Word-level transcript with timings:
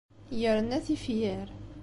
Yerna 0.39 0.79
tifyar. 0.85 1.47